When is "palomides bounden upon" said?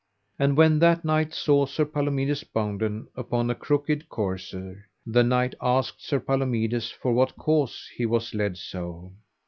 1.85-3.51